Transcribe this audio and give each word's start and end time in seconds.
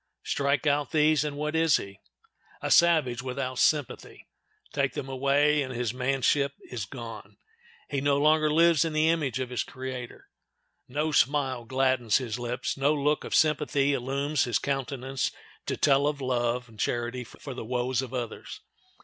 Strike 0.23 0.65
out 0.65 0.89
these 0.89 1.23
and 1.23 1.37
what 1.37 1.55
is 1.55 1.77
he? 1.77 1.99
A 2.59 2.71
savage 2.71 3.21
without 3.21 3.59
sympathy! 3.59 4.27
Take 4.73 4.93
them 4.93 5.07
away, 5.07 5.61
and 5.61 5.71
his 5.75 5.93
manship 5.93 6.53
is 6.71 6.85
gone; 6.85 7.37
he 7.87 8.01
no 8.01 8.17
longer 8.17 8.49
lives 8.51 8.83
in 8.83 8.93
the 8.93 9.09
image 9.09 9.39
of 9.39 9.51
his 9.51 9.61
Creator. 9.61 10.27
No 10.87 11.11
smile 11.11 11.65
gladdens 11.65 12.17
his 12.17 12.39
lips, 12.39 12.75
no 12.77 12.95
look 12.95 13.23
of 13.23 13.35
sympathy 13.35 13.93
illumes 13.93 14.45
his 14.45 14.57
countenance 14.57 15.31
to 15.67 15.77
tell 15.77 16.07
of 16.07 16.19
love 16.19 16.67
and 16.67 16.79
charity 16.79 17.23
for 17.23 17.53
the 17.53 17.63
woes 17.63 18.01
of 18.01 18.11
others. 18.11 18.61